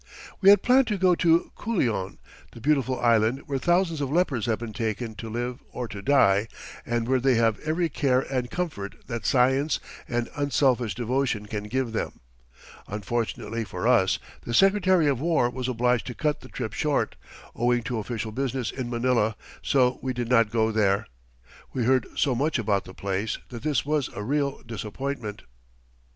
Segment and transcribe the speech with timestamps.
[0.41, 2.17] We had planned to go to Culion,
[2.53, 6.47] the beautiful island where thousands of lepers have been taken to live or to die,
[6.87, 11.91] and where they have every care and comfort that science and unselfish devotion can give
[11.93, 12.19] them.
[12.87, 17.15] Unfortunately for us, the Secretary of War was obliged to cut the trip short,
[17.55, 21.05] owing to official business in Manila, so we did not go there.
[21.73, 25.43] We heard so much about the place that this was a real disappointment.